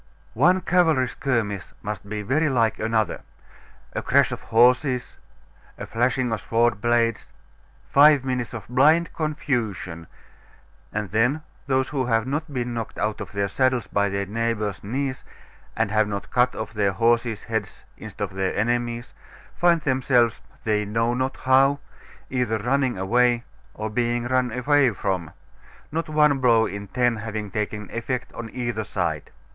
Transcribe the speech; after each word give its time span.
One 0.33 0.61
cavalry 0.61 1.07
skirmish 1.07 1.73
must 1.83 2.09
be 2.09 2.23
very 2.23 2.49
like 2.49 2.79
another. 2.79 3.21
A 3.93 4.01
crash 4.01 4.31
of 4.31 4.41
horses, 4.41 5.15
a 5.77 5.85
flashing 5.85 6.31
of 6.33 6.41
sword 6.41 6.81
blades, 6.81 7.29
five 7.87 8.25
minutes 8.25 8.55
of 8.55 8.67
blind 8.67 9.13
confusion, 9.13 10.07
and 10.91 11.11
then 11.11 11.43
those 11.67 11.89
who 11.89 12.07
have 12.07 12.25
not 12.25 12.51
been 12.51 12.73
knocked 12.73 12.97
out 12.97 13.21
of 13.21 13.31
their 13.33 13.47
saddles 13.47 13.85
by 13.85 14.09
their 14.09 14.25
neighbours' 14.25 14.83
knees, 14.83 15.23
and 15.77 15.91
have 15.91 16.07
not 16.07 16.31
cut 16.31 16.55
off 16.55 16.73
their 16.73 16.89
own 16.89 16.95
horses' 16.95 17.43
heads 17.43 17.83
instead 17.95 18.23
of 18.23 18.33
their 18.33 18.55
enemies', 18.55 19.13
find 19.55 19.81
themselves, 19.81 20.41
they 20.63 20.83
know 20.83 21.13
not 21.13 21.37
how, 21.37 21.77
either 22.31 22.57
running 22.57 22.97
away 22.97 23.43
or 23.75 23.87
being 23.87 24.23
run 24.25 24.51
away 24.51 24.89
from 24.89 25.29
not 25.91 26.09
one 26.09 26.39
blow 26.39 26.65
in 26.65 26.87
ten 26.87 27.17
having 27.17 27.51
taken 27.51 27.87
effect 27.91 28.33
on 28.33 28.49
either 28.49 28.83
side. 28.83 29.29